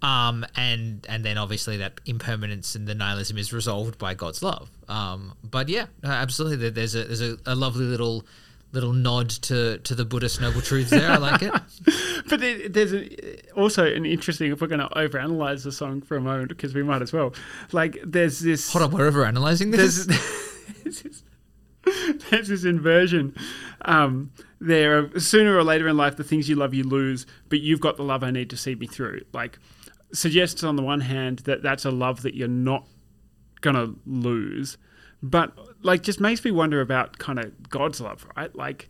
[0.03, 4.69] um, and and then obviously that impermanence and the nihilism is resolved by God's love.
[4.87, 8.23] Um, but yeah, absolutely, there's a there's a, a lovely little
[8.77, 11.09] little nod to to the Buddhist noble truths there.
[11.09, 11.53] I like it.
[12.29, 16.17] But it, there's a, also an interesting, if we're going to overanalyze the song for
[16.17, 17.33] a moment, because we might as well.
[17.71, 18.73] Like, there's this.
[18.73, 20.05] Hold on, we're overanalyzing this.
[20.05, 20.17] there's,
[20.83, 21.23] there's this,
[22.29, 23.33] there's this inversion.
[23.83, 27.79] Um, there, sooner or later in life, the things you love, you lose, but you've
[27.79, 29.21] got the love I need to see me through.
[29.31, 29.57] Like,
[30.11, 32.85] suggests on the one hand that that's a love that you're not
[33.61, 34.77] gonna lose,
[35.23, 35.57] but
[35.87, 38.53] like, just makes me wonder about kind of God's love, right?
[38.55, 38.89] Like,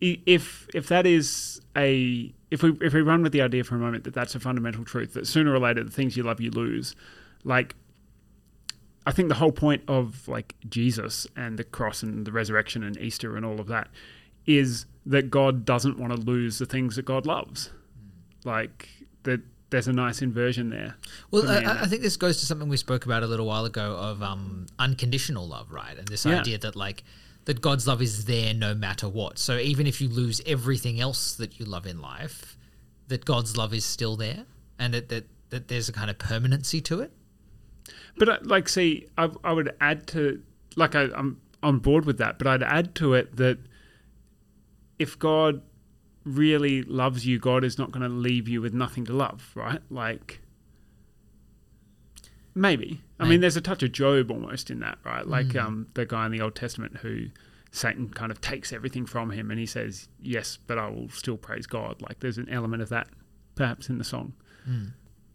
[0.00, 3.78] if if that is a if we if we run with the idea for a
[3.78, 6.50] moment that that's a fundamental truth that sooner or later the things you love you
[6.50, 6.94] lose,
[7.42, 7.74] like
[9.06, 12.96] I think the whole point of like Jesus and the cross and the resurrection and
[12.98, 13.88] Easter and all of that
[14.46, 17.70] is that God doesn't want to lose the things that God loves.
[17.70, 18.46] Mm.
[18.46, 18.88] Like
[19.24, 20.96] that there's a nice inversion there.
[21.30, 23.26] Well, for me in I, I think this goes to something we spoke about a
[23.26, 25.96] little while ago of um, unconditional love, right?
[25.98, 26.40] And this Yeah.
[26.40, 27.04] idea that like
[27.44, 29.38] that God's love is there no matter what.
[29.38, 32.56] So even if you lose everything else that you love in life,
[33.08, 34.44] that God's love is still there,
[34.78, 37.12] and that that, that there's a kind of permanency to it.
[38.18, 40.42] But uh, like, see, I, I would add to
[40.76, 43.58] like I, I'm on board with that, but I'd add to it that
[44.98, 45.62] if God
[46.28, 49.80] really loves you, God is not going to leave you with nothing to love, right?
[49.90, 50.40] Like,
[52.54, 53.00] maybe.
[53.18, 53.30] I Maybe.
[53.30, 55.26] mean, there's a touch of Job almost in that, right?
[55.26, 57.26] Like um, the guy in the Old Testament who
[57.72, 61.36] Satan kind of takes everything from him, and he says, "Yes, but I will still
[61.36, 63.08] praise God." Like, there's an element of that
[63.54, 64.34] perhaps in the song.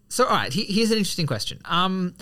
[0.08, 1.60] So, all right, here's an interesting question.
[1.64, 2.14] Um,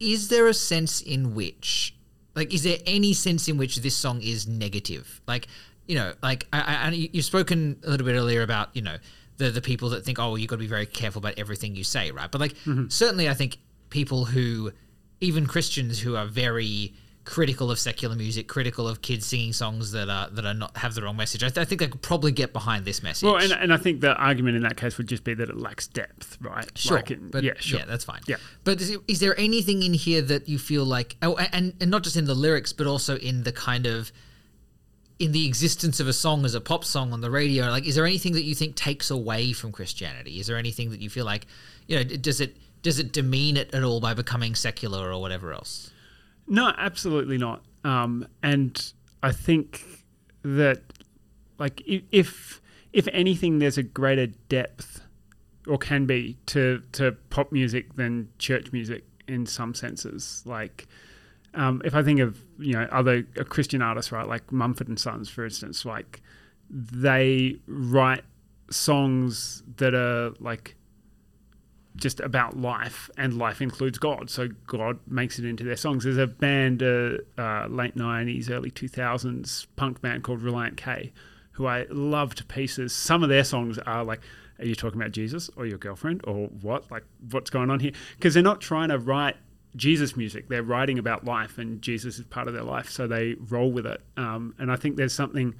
[0.00, 1.94] is there a sense in which,
[2.34, 5.20] like, is there any sense in which this song is negative?
[5.28, 5.46] Like,
[5.90, 8.96] you know, like, I, I, you've spoken a little bit earlier about, you know,
[9.38, 11.74] the the people that think, oh, well, you've got to be very careful about everything
[11.74, 12.30] you say, right?
[12.30, 12.86] But like, mm-hmm.
[12.88, 14.70] certainly, I think people who,
[15.20, 20.08] even Christians who are very critical of secular music, critical of kids singing songs that
[20.08, 21.42] are that are not have the wrong message.
[21.42, 23.26] I, th- I think they could probably get behind this message.
[23.26, 25.56] Well, and, and I think the argument in that case would just be that it
[25.56, 26.70] lacks depth, right?
[26.78, 27.80] Sure, Like it- but yeah, sure.
[27.80, 28.20] yeah, that's fine.
[28.28, 28.36] Yeah.
[28.62, 32.04] but is, is there anything in here that you feel like, oh, and and not
[32.04, 34.12] just in the lyrics, but also in the kind of
[35.20, 37.94] in the existence of a song as a pop song on the radio like is
[37.94, 41.24] there anything that you think takes away from christianity is there anything that you feel
[41.24, 41.46] like
[41.86, 45.52] you know does it does it demean it at all by becoming secular or whatever
[45.52, 45.90] else
[46.50, 47.62] No, absolutely not.
[47.84, 49.84] Um, and I think
[50.42, 50.82] that,
[51.58, 52.60] like, if
[52.92, 55.00] if anything, there's a greater depth,
[55.68, 60.42] or can be, to to pop music than church music in some senses.
[60.44, 60.88] Like,
[61.54, 64.98] um, if I think of you know other uh, Christian artists, right, like Mumford and
[64.98, 66.20] Sons, for instance, like
[66.70, 68.24] they write
[68.70, 70.76] songs that are like
[71.96, 74.30] just about life, and life includes God.
[74.30, 76.04] So God makes it into their songs.
[76.04, 81.12] There's a band, uh, uh, late '90s, early 2000s punk band called Relient K,
[81.52, 82.94] who I love to pieces.
[82.94, 84.20] Some of their songs are like,
[84.58, 86.90] "Are you talking about Jesus or your girlfriend or what?
[86.90, 89.36] Like, what's going on here?" Because they're not trying to write
[89.76, 90.48] Jesus music.
[90.48, 93.86] They're writing about life, and Jesus is part of their life, so they roll with
[93.86, 94.00] it.
[94.16, 95.54] Um, and I think there's something,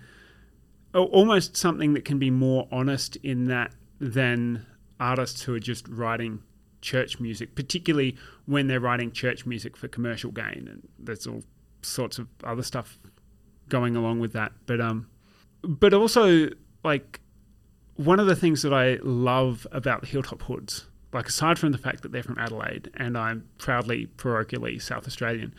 [0.94, 4.66] almost something that can be more honest in that than
[4.98, 6.42] artists who are just writing
[6.80, 11.42] church music, particularly when they're writing church music for commercial gain, and there's all
[11.82, 12.98] sorts of other stuff
[13.68, 14.52] going along with that.
[14.66, 15.08] But um,
[15.62, 16.48] but also
[16.82, 17.20] like
[17.96, 22.02] one of the things that I love about Hilltop Hoods, like aside from the fact
[22.02, 25.54] that they're from Adelaide and I'm proudly parochially South Australian,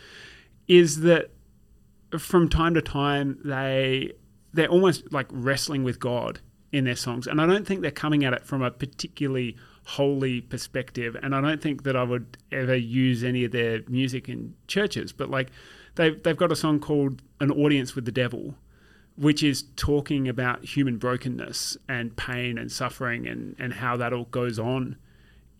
[0.67, 1.31] is that
[2.17, 4.13] from time to time they
[4.53, 6.39] they're almost like wrestling with God
[6.71, 10.41] in their songs, and I don't think they're coming at it from a particularly holy
[10.41, 11.17] perspective.
[11.21, 15.11] And I don't think that I would ever use any of their music in churches,
[15.11, 15.49] but like
[15.95, 18.55] they've they've got a song called "An Audience with the Devil."
[19.17, 24.23] Which is talking about human brokenness and pain and suffering and, and how that all
[24.23, 24.95] goes on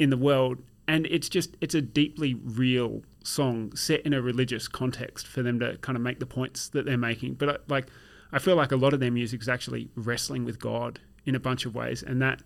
[0.02, 4.68] in the world and it's just it's a deeply real song set in a religious
[4.68, 7.36] context for them to kind of make the points that they're making.
[7.36, 7.88] But uh, like
[8.34, 11.40] i feel like a lot of their music is actually wrestling with god in a
[11.40, 12.42] bunch of ways and that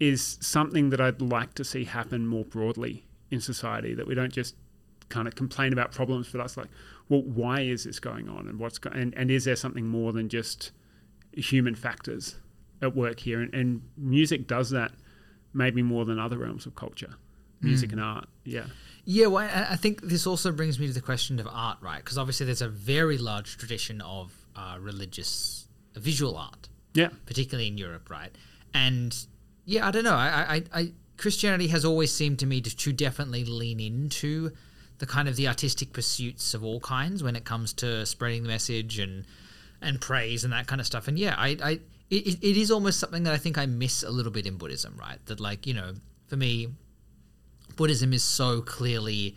[0.00, 4.32] is something that i'd like to see happen more broadly in society that we don't
[4.32, 4.56] just
[5.10, 6.68] kind of complain about problems but us like
[7.10, 10.10] well why is this going on and what's go- and, and is there something more
[10.12, 10.72] than just
[11.34, 12.36] human factors
[12.82, 13.40] at work here?
[13.40, 14.92] And, and music does that
[15.52, 17.14] maybe more than other realms of culture,
[17.60, 18.28] music and art.
[18.44, 18.66] Yeah.
[19.04, 21.98] Yeah, well, I I think this also brings me to the question of art, right?
[22.04, 27.08] Because obviously there's a very large tradition of uh, religious visual art, Yeah.
[27.26, 28.34] particularly in Europe, right?
[28.74, 29.16] And
[29.64, 30.14] yeah, I don't know.
[30.14, 34.50] I, I, I Christianity has always seemed to me to, to definitely lean into
[34.98, 38.48] the kind of the artistic pursuits of all kinds when it comes to spreading the
[38.48, 39.24] message and
[39.82, 41.08] and praise and that kind of stuff.
[41.08, 41.80] And yeah, I, I
[42.10, 44.96] it, it- is almost something that I think I miss a little bit in Buddhism,
[44.98, 45.18] right?
[45.26, 45.94] That like you know,
[46.26, 46.68] for me,
[47.76, 49.36] Buddhism is so clearly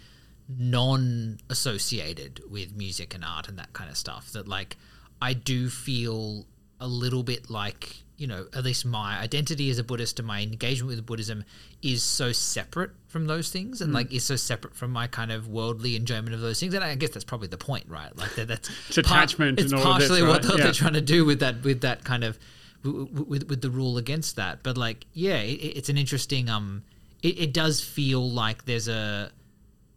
[0.49, 4.77] non-associated with music and art and that kind of stuff that like
[5.21, 6.45] I do feel
[6.79, 10.41] a little bit like you know at least my identity as a Buddhist and my
[10.41, 11.45] engagement with Buddhism
[11.81, 13.95] is so separate from those things and mm.
[13.95, 16.93] like is so separate from my kind of worldly enjoyment of those things and I
[16.95, 19.99] guess that's probably the point right like that, that's It's attachment it's and all of
[19.99, 20.71] this, partially what they're Yeah.
[20.73, 22.37] trying to do with that with that kind of
[22.83, 26.83] with with the rule against that but like yeah it, it's an interesting um
[27.21, 29.31] it, it does feel like there's a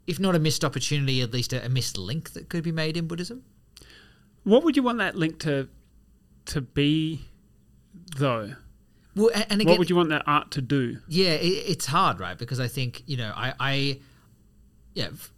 [0.07, 2.97] if not a missed opportunity at least a, a missed link that could be made
[2.97, 3.43] in buddhism
[4.45, 5.69] What would you want that link to
[6.47, 7.23] to be,
[8.19, 8.55] though?
[9.17, 10.99] well and again what would you want that art to do?
[11.09, 14.01] yeah it, it's hard right because i think you know i i
[14.95, 15.33] yeah f-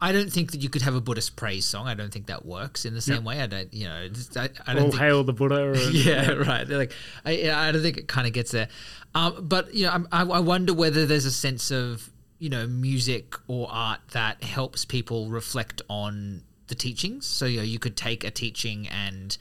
[0.00, 1.86] I don't think that you could have a Buddhist praise song.
[1.86, 3.24] I don't think that works in the same Yep.
[3.24, 3.40] way.
[3.42, 5.56] I don't, you know, I, I don't All think, hail the Buddha.
[5.70, 6.66] Or, yeah, right.
[6.66, 6.92] They're like,
[7.24, 8.68] I, yeah, I don't think it kind of gets there.
[9.14, 12.08] Um, but you know, I, I wonder whether there's a sense of
[12.38, 17.26] you know music or art that helps people reflect on the teachings.
[17.26, 19.36] So you know, you could take a teaching and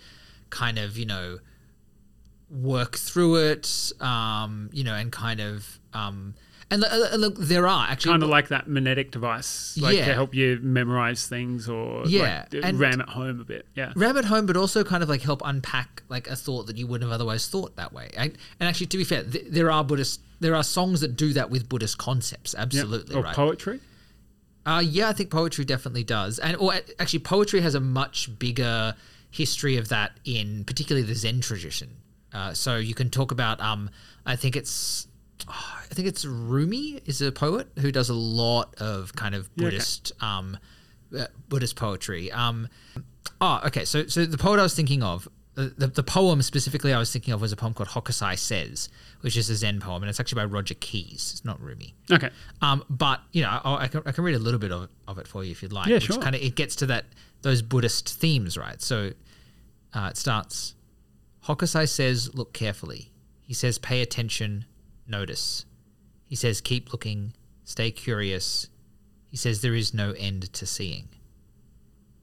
[0.49, 1.39] kind of you know
[2.49, 6.33] work through it, um, you know, and kind of um,
[6.71, 10.05] and uh, uh, look, there are actually Kind of like that magnetic device, like Yeah.
[10.05, 13.65] to help you memorize things or Yeah, like, and- ram it home a bit.
[13.75, 13.93] Yeah.
[13.95, 16.85] ram at home, but also kind of like help unpack like a thought that you
[16.87, 18.09] wouldn't have otherwise thought that way.
[18.15, 21.33] And, and actually, to be fair, th- there are Buddhist, there are songs that do
[21.33, 22.53] that with Buddhist concepts.
[22.53, 22.61] Yeah.
[22.63, 23.35] Absolutely, Or right?
[23.35, 23.79] poetry.
[24.65, 28.93] Uh, yeah, I think poetry definitely does, and or actually, poetry has a much bigger
[29.31, 31.89] history of that in particularly the Zen tradition.
[32.33, 33.89] Uh, so you can talk about, um,
[34.25, 35.07] I think it's,
[35.47, 39.67] I think it's Rumi is a poet who does a lot of kind of Yeah,
[39.67, 39.71] okay.
[39.75, 40.57] Buddhist, um,
[41.17, 42.31] uh, Buddhist poetry.
[42.31, 42.67] Um,
[43.41, 43.85] oh, okay.
[43.85, 47.11] So, so the poet I was thinking of, uh, the, the poem specifically I was
[47.11, 48.89] thinking of was a poem called Hokusai Says,
[49.21, 51.31] which is a Zen poem, and it's actually by Roger Keyes.
[51.33, 51.95] It's not Rumi.
[52.11, 52.29] Okay.
[52.61, 55.17] Um, but you know, I, I, can, I can read a little bit of, of
[55.17, 55.87] it for you if you'd like.
[55.87, 56.21] Yeah, which sure.
[56.21, 57.05] Kind of it gets to that
[57.41, 58.81] those Buddhist themes, right?
[58.81, 59.11] So,
[59.93, 60.75] Uh, it starts.
[61.45, 64.65] Hokusai says, "Look carefully." He says, "Pay attention,
[65.09, 65.65] notice."
[66.25, 68.67] He says, "Keep looking, stay curious."
[69.29, 71.09] He says, "There is no end to seeing."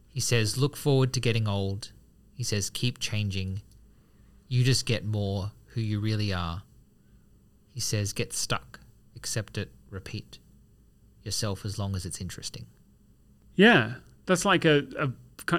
[0.08, 1.92] He says, "Look forward to getting old."
[2.34, 3.62] He says, "Keep changing.
[4.48, 6.62] You just get more who you really are."
[7.72, 8.80] He says, "Get stuck,
[9.14, 10.38] accept it, repeat
[11.22, 12.66] yourself as long as it's interesting."
[13.56, 13.96] Yeah,
[14.26, 15.12] that's like a, a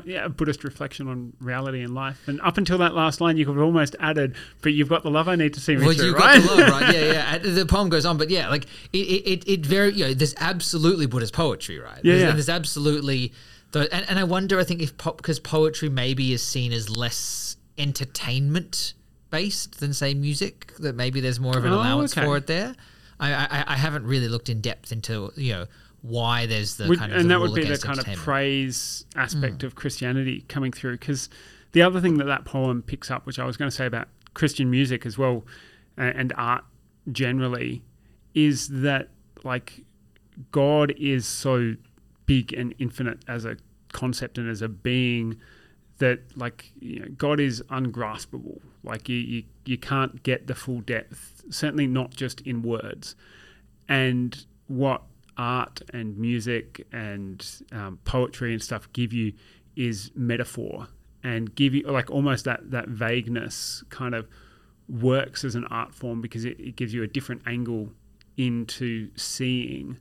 [0.05, 2.27] yeah, a Buddhist reflection on reality and life.
[2.27, 5.09] And up until that last line, you could have almost added, "But you've got the
[5.11, 6.41] love I need to see me Well, through." you right?
[6.43, 6.93] got the love, right?
[6.95, 7.37] Yeah, yeah.
[7.57, 10.35] The poem goes on, but yeah, like it, it, it, it very, you know, there's
[10.39, 11.99] absolutely Buddhist poetry, right?
[12.03, 12.31] Yeah, there's, yeah.
[12.31, 13.31] There's absolutely,
[13.71, 16.89] the, and, and I wonder, I think if pop because poetry maybe is seen as
[16.89, 18.93] less entertainment
[19.29, 22.25] based than say music, that maybe there's more of an Oh, allowance okay.
[22.25, 22.75] for it there.
[23.19, 25.65] I, I, I haven't really looked in depth into you know
[26.01, 29.21] why there's the Would- kind of and that would be the kind of praise Mm.
[29.21, 30.93] aspect of Christianity coming through.
[30.93, 31.29] Because
[31.73, 34.07] the other thing that that poem picks up, which I was going to say about
[34.33, 35.45] Christian music as well,
[35.97, 36.63] a- and art
[37.11, 37.83] generally,
[38.33, 39.09] is that
[39.43, 39.83] like
[40.51, 41.75] God is so
[42.25, 43.57] big and infinite as a
[43.93, 45.37] concept and as a being
[45.97, 48.61] that like you know, God is ungraspable.
[48.83, 51.43] Like you, you you can't get the full depth.
[51.49, 53.15] Certainly not just in words.
[53.89, 55.01] And what
[55.37, 59.33] art and music and um, poetry and stuff give you
[59.75, 60.87] is metaphor
[61.23, 64.27] and give you like almost that that vagueness kind of
[64.89, 67.91] works as an art form because it, it gives you a different angle
[68.37, 69.97] into seeing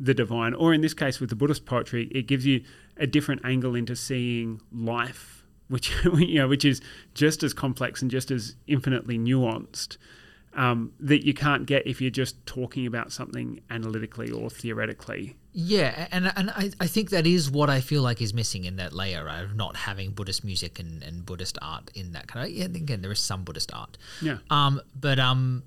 [0.00, 0.54] the divine.
[0.54, 2.62] Or in this case with the buddhist poetry it gives you
[2.96, 6.80] a different angle into seeing life which you know which is
[7.14, 9.96] just as complex and just as infinitely nuanced
[10.54, 16.08] um, that you can't get if you're just talking about something analytically or theoretically Yeah,
[16.10, 18.92] and and I, I think that is what I feel like is missing in that
[18.94, 22.52] layer right, of not having Buddhist music and, and Buddhist art in that kind of.
[22.52, 23.98] Yeah, again, there is some Buddhist art.
[24.22, 25.62] yeah Um, but um,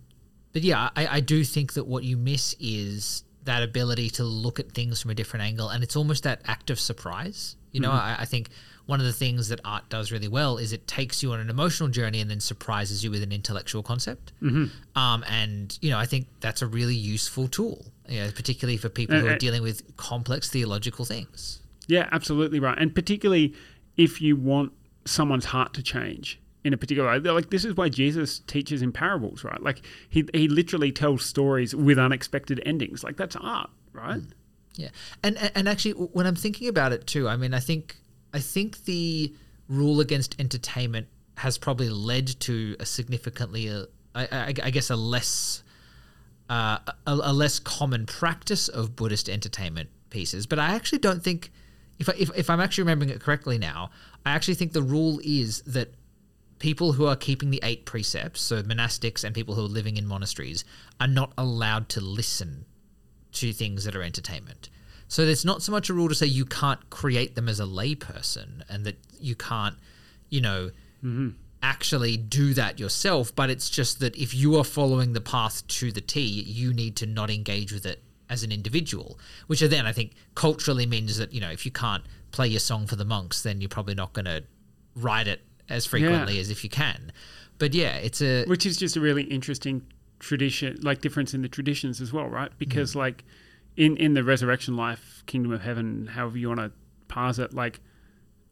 [0.53, 4.59] but yeah, I, I do think that what you miss is that ability to look
[4.59, 7.55] at things from a different angle, and it's almost that act of surprise.
[7.71, 8.49] You know, I, I think
[8.85, 11.49] one of the things that art does really well is it takes you on an
[11.49, 14.31] emotional journey and then surprises you with an intellectual concept.
[14.41, 14.99] Mm-hmm.
[14.99, 18.89] Um, and you know, I think that's a really useful tool, you know, particularly for
[18.89, 21.61] people who are dealing with complex theological things.
[21.87, 22.77] Yeah, absolutely right.
[22.77, 23.53] And particularly
[23.97, 24.71] if you want
[25.05, 27.19] someone's heart to change in a particular way.
[27.19, 29.61] Like this is why Jesus teaches in parables, right?
[29.61, 33.03] Like he he literally tells stories with unexpected endings.
[33.03, 34.21] Like that's art, right?
[34.75, 34.89] Yeah,
[35.23, 37.95] and and and actually, when I'm thinking about it too, I mean, I think
[38.35, 39.33] I think the
[39.69, 44.95] rule against entertainment has probably led to a significantly, uh, I, I, I guess, a
[44.97, 45.63] less
[46.49, 50.45] uh, a, a less common practice of Buddhist entertainment pieces.
[50.45, 51.49] But I actually don't think,
[51.97, 53.89] if I, if if I'm actually remembering it correctly now,
[54.25, 55.93] I actually think the rule is that
[56.59, 60.05] people who are keeping the eight precepts, so monastics and people who are living in
[60.05, 60.65] monasteries,
[60.99, 62.65] are not allowed to listen
[63.31, 64.69] to things that are entertainment.
[65.07, 67.65] So there's not so much a rule to say you can't create them as a
[67.65, 69.75] layperson and that you can't,
[70.29, 70.71] you know,
[71.03, 71.29] mm-hmm.
[71.61, 75.91] actually do that yourself, but it's just that if you are following the path to
[75.91, 79.91] the T, you need to not engage with it as an individual, which then I
[79.91, 83.43] think culturally means that, you know, if you can't play your song for the monks,
[83.43, 84.43] then you're probably not going to
[84.95, 87.11] write it as frequently as if you can.
[87.57, 89.85] But yeah, it's a Which is just a really interesting
[90.19, 92.51] tradition, like difference in the traditions as well, right?
[92.57, 92.97] Because mm.
[92.97, 93.23] like
[93.77, 96.71] in in the resurrection life, kingdom of heaven, however you want to
[97.07, 97.79] parse it, like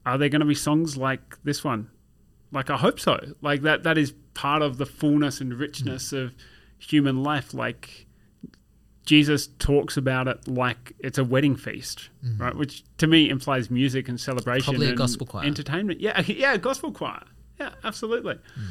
[0.05, 1.89] are there going to be songs like this one?
[2.51, 3.19] Like I hope so.
[3.41, 6.17] Like that that is part of the fullness and richness hmm.
[6.17, 6.35] of
[6.77, 7.53] human life.
[7.53, 8.05] Like
[9.05, 12.37] Jesus talks about it like it's a wedding feast, hmm.
[12.37, 12.55] right?
[12.55, 15.45] Which to me implies music and celebration, Probably a and gospel choir.
[15.45, 15.99] entertainment.
[15.99, 17.23] Yeah, yeah, gospel choir.
[17.59, 18.35] Yeah, absolutely.
[18.55, 18.65] Hmm.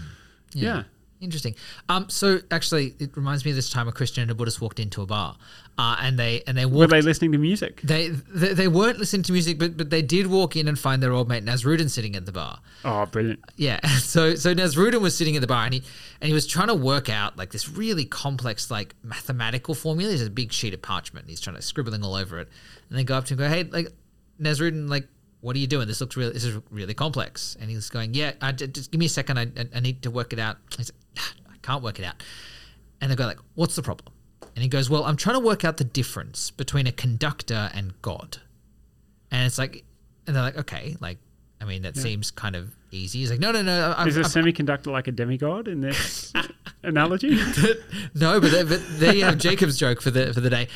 [0.52, 0.82] yeah.
[1.22, 1.54] Interesting.
[1.88, 4.80] Um, so actually, it reminds me of this time a Christian and a Buddhist walked
[4.80, 5.36] into a bar,
[5.78, 7.80] uh, and they and they Were they listening to music?
[7.82, 11.02] They, they they weren't listening to music, but but they did walk in and find
[11.02, 12.58] their old mate Nasruddin sitting at the bar.
[12.84, 13.40] Oh, brilliant.
[13.56, 13.80] Yeah.
[14.02, 15.82] So so Nasruddin was sitting at the bar and he
[16.20, 20.10] and he was trying to work out like this really complex like mathematical formula.
[20.10, 21.24] There's a big sheet of parchment.
[21.24, 22.48] And he's trying to scribbling all over it,
[22.90, 23.92] and they go up to him and go, "Hey, like
[24.40, 25.06] Nasruddin, like."
[25.40, 25.88] What are you doing?
[25.88, 26.32] This looks really.
[26.32, 27.56] This is really complex.
[27.60, 29.38] And he's going, "Yeah, I, just give me a second.
[29.40, 31.01] I, I, I need to work it out." He's like, "I
[31.62, 32.22] can't work it out."
[33.00, 34.12] And they go like, "What's the problem?"
[34.54, 38.00] And he goes, "Well, I'm trying to work out the difference between a conductor and
[38.02, 38.38] God."
[39.30, 39.84] And it's like,
[40.26, 41.18] and they're like, "Okay, like,
[41.60, 43.94] I mean, that seems kind of easy." He's like, "No, no, no.
[43.96, 46.32] I'm, Is a semiconductor like a demigod in this
[46.82, 47.30] analogy?
[48.14, 50.68] no, but there, but there you have Jacob's joke for the for the day.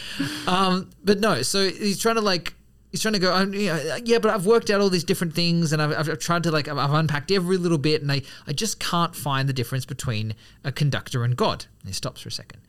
[0.47, 2.55] Um, but no, so he's trying to like
[2.97, 3.32] he's trying to go.
[3.32, 6.09] "Oh, you uh, know, yeah, but I've worked out all these different things, and I've,
[6.09, 9.14] I've, tried to like I've, I've unpacked every little bit, and I I just can't
[9.14, 10.34] find the difference between
[10.64, 11.66] a conductor and God.
[11.80, 12.61] And he stops for a second.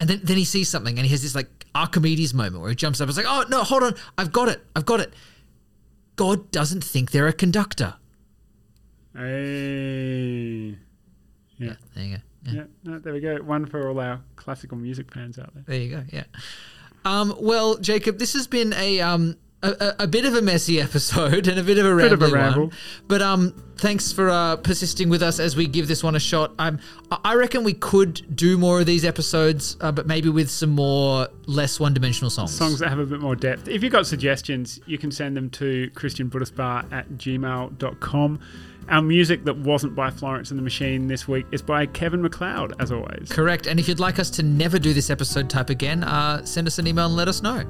[0.00, 2.76] And then, then he sees something and he has this like Archimedes moment where he
[2.76, 3.08] jumps up.
[3.08, 3.94] and It's like, oh, no, hold on.
[4.16, 4.60] I've got it.
[4.76, 5.12] I've got it.
[6.16, 7.94] God doesn't think they're a conductor.
[9.16, 10.76] Hey.
[11.56, 11.74] Yeah.
[11.94, 12.22] There you go.
[12.44, 12.52] Yeah.
[12.52, 12.64] Yeah.
[12.84, 13.36] No, there we go.
[13.38, 15.64] One for all our classical music fans out there.
[15.66, 16.04] There you go.
[16.12, 16.24] Yeah.
[17.04, 21.48] Um, well, Jacob, this has been a um a, a- bit of a messy episode
[21.48, 22.66] and a bit of a Bit of a ramble.
[22.68, 22.72] one.
[23.08, 26.52] But um, thanks for uh, persisting with us as we give this one a shot.
[26.60, 26.78] Um,
[27.10, 30.70] I- I reckon we could do more of these episodes, uh, but maybe with some
[30.70, 32.54] more less one-dimensional songs.
[32.54, 33.66] Songs that have a bit more depth.
[33.66, 38.40] If you've got suggestions, you can send them to christianbuddhistbar at gmail.com.
[38.88, 42.74] Our music that wasn't by Florence and the Machine this week is by Kevin MacLeod,
[42.80, 43.28] as always.
[43.28, 43.66] Correct.
[43.66, 46.78] And if you'd like us to never do this episode type again, uh, send us
[46.78, 47.66] an email and let us know.